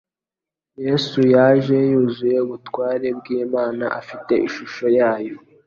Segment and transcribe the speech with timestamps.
[0.85, 5.37] Yesu yaje yuzuye ubutware bw'Imana afite ishusho yayo,